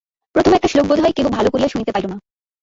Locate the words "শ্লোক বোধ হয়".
0.71-1.13